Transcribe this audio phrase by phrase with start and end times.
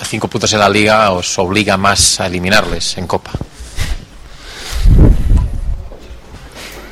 [0.00, 3.32] a cinco puntos en la liga os obliga más a eliminarles en Copa.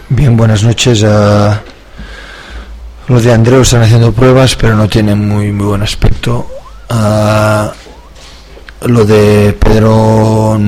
[0.08, 1.02] Bien, buenas noches.
[1.02, 1.54] Uh,
[3.08, 6.46] los de Andreu están haciendo pruebas, pero no tienen muy, muy buen aspecto.
[6.90, 7.68] Uh,
[8.86, 10.60] lo de Pedro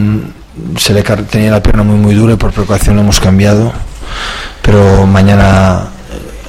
[0.79, 3.73] se le tenía la pierna muy muy dura y por precaución lo hemos cambiado.
[4.63, 5.89] Pero mañana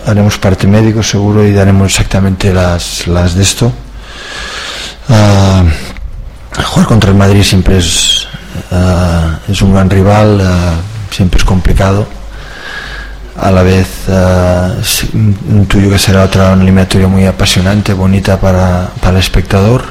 [0.05, 3.71] haremos parte médico seguro y daremos exactamente las, las de esto.
[5.09, 8.27] Uh, jugar contra el Madrid siempre es,
[8.71, 12.07] uh, es un gran rival, uh, siempre es complicado.
[13.39, 13.87] A la vez
[15.13, 19.83] intuyo que será otra eliminatoria muy apasionante, bonita para, para el espectador.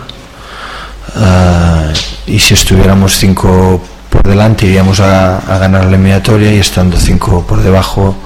[2.26, 7.46] y si estuviéramos cinco por delante iríamos a, a ganar la eliminatoria y estando cinco
[7.46, 8.16] por debajo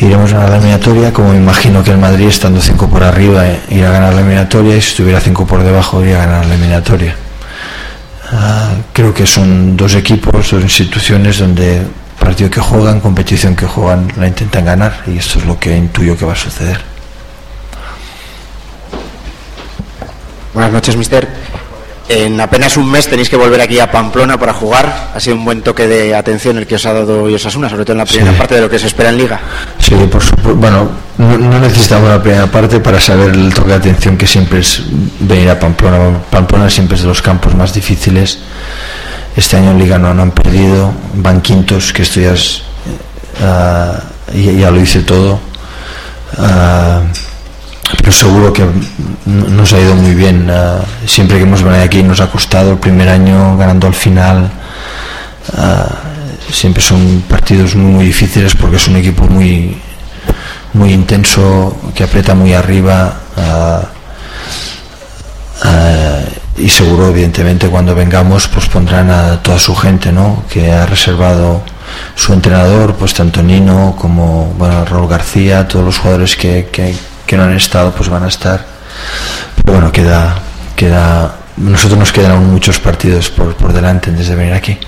[0.00, 3.60] iremos a la eliminatoria, como me imagino que el Madrid estando 5 por arriba eh,
[3.70, 6.54] irá a ganar la eliminatoria y si estuviera 5 por debajo iría a ganar la
[6.54, 7.16] eliminatoria.
[8.32, 11.82] Ah, creo que son dos equipos, dos instituciones donde
[12.18, 16.16] partido que juegan, competición que juegan, la intentan ganar y esto es lo que intuyo
[16.16, 16.80] que va a suceder.
[20.54, 21.28] Buenas noches, mister.
[22.08, 25.10] En apenas un mes tenéis que volver aquí a Pamplona para jugar.
[25.14, 27.92] Ha sido un buen toque de atención el que os ha dado Osasuna, sobre todo
[27.92, 29.40] en la primera parte de lo que se espera en Liga.
[29.78, 30.54] Sí, por supuesto.
[30.54, 34.82] Bueno, no, necesitamos la primera parte para saber el toque de atención que siempre es
[35.20, 36.18] venir a Pamplona.
[36.30, 38.38] Pamplona siempre es de los campos más difíciles.
[39.34, 40.92] Este año en Liga no, han perdido.
[41.14, 42.62] Van quintos, que esto ya, es,
[43.40, 45.40] uh, ya, lo hice todo.
[46.36, 47.00] Uh,
[47.98, 48.64] pero seguro que
[49.26, 50.48] nos ha ido muy bien.
[50.50, 54.50] Eh, siempre que hemos venido aquí nos ha costado el primer año ganando al final.
[55.56, 59.76] Eh, siempre son partidos muy, difíciles porque es un equipo muy,
[60.74, 63.20] muy intenso, que aprieta muy arriba.
[65.64, 70.44] Eh, y seguro, evidentemente, cuando vengamos, pues pondrán a toda su gente, ¿no?
[70.48, 71.62] Que ha reservado
[72.14, 76.94] su entrenador, pues tanto Nino como bueno, Raúl García, todos los jugadores que que
[77.32, 78.64] no han estado pues van a estar.
[79.56, 80.36] Pero bueno, queda,
[80.76, 84.78] queda, nosotros nos quedan aún muchos partidos por, por delante antes de venir aquí.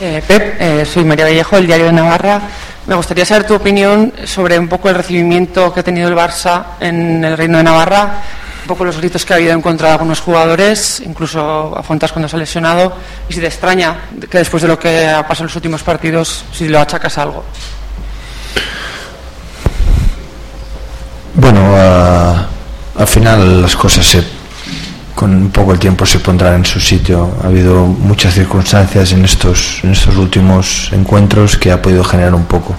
[0.00, 2.40] Eh, Pep, eh, soy María Vallejo, del Diario de Navarra.
[2.86, 6.62] Me gustaría saber tu opinión sobre un poco el recibimiento que ha tenido el Barça
[6.80, 8.20] en el Reino de Navarra,
[8.62, 12.12] un poco los gritos que ha habido en contra de algunos jugadores, incluso a Fontas
[12.12, 12.92] cuando se ha lesionado,
[13.28, 16.44] y si te extraña que después de lo que ha pasado en los últimos partidos,
[16.52, 17.42] si lo achacas algo.
[21.36, 24.24] Bueno, al final las cosas se,
[25.14, 27.36] con un poco el tiempo se pondrán en su sitio.
[27.42, 32.44] Ha habido muchas circunstancias en estos, en estos últimos encuentros que ha podido generar un
[32.44, 32.74] poco.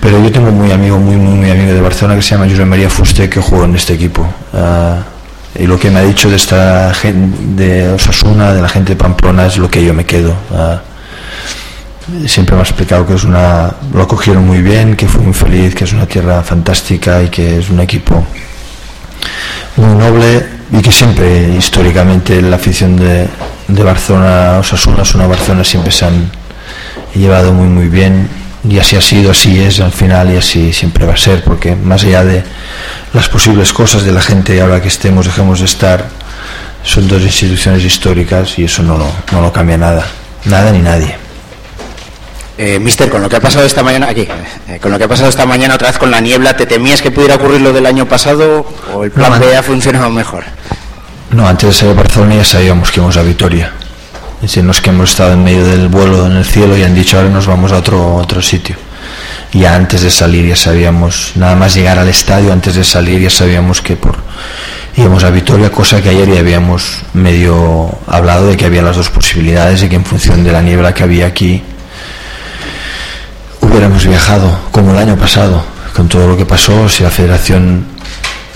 [0.00, 2.88] Pero yo tengo muy amigo, muy, muy, amigo de Barcelona que se llama José María
[2.88, 4.26] Fuste que jugó en este equipo.
[4.54, 4.98] Ah,
[5.58, 8.96] y lo que me ha dicho de esta gente de Osasuna, de la gente de
[8.96, 10.34] Pamplona, es lo que yo me quedo.
[10.54, 10.80] Ah,
[12.26, 15.74] siempre me ha explicado que es una lo acogieron muy bien, que fue muy feliz,
[15.74, 18.24] que es una tierra fantástica y que es un equipo
[19.76, 23.28] muy noble y que siempre históricamente la afición de,
[23.68, 26.30] de Barcelona, Osasuna, una Barcelona siempre se han
[27.14, 28.28] llevado muy muy bien
[28.68, 31.74] y así ha sido, así es al final y así siempre va a ser porque
[31.74, 32.44] más allá de
[33.14, 36.08] las posibles cosas de la gente ahora que estemos, dejemos de estar,
[36.84, 38.98] son dos instituciones históricas y eso no
[39.32, 40.06] no lo cambia nada,
[40.44, 41.29] nada ni nadie.
[42.62, 44.28] Eh, mister, con lo que ha pasado esta mañana, aquí,
[44.68, 47.00] eh, con lo que ha pasado esta mañana otra vez con la niebla, ¿te temías
[47.00, 50.44] que pudiera ocurrir lo del año pasado o el plan B ha funcionado mejor?
[51.30, 53.72] No, antes de salir a Barcelona ya sabíamos que íbamos a Vitoria.
[54.34, 56.82] Es decir, no es que hemos estado en medio del vuelo en el cielo y
[56.82, 58.76] han dicho ahora nos vamos a otro, otro sitio.
[59.54, 63.30] Y antes de salir ya sabíamos, nada más llegar al estadio, antes de salir ya
[63.30, 64.18] sabíamos que por
[64.98, 69.08] íbamos a Vitoria, cosa que ayer ya habíamos medio hablado de que había las dos
[69.08, 71.62] posibilidades y que en función de la niebla que había aquí
[73.70, 75.62] hubiéramos viajado como el año pasado,
[75.94, 77.86] con todo lo que pasó, si la federación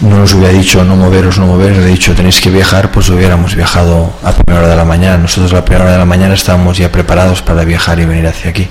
[0.00, 3.54] no nos hubiera dicho no moveros, no moveros, hubiera dicho tenéis que viajar, pues hubiéramos
[3.54, 5.18] viajado a primera hora de la mañana.
[5.18, 8.26] Nosotros a la primera hora de la mañana estábamos ya preparados para viajar y venir
[8.26, 8.68] hacia aquí.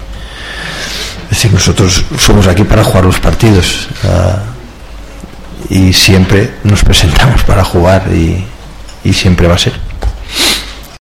[1.24, 4.40] Es decir, nosotros somos aquí para jugar los partidos ah,
[5.70, 8.46] y siempre nos presentamos para jugar y,
[9.04, 9.83] y siempre va a ser.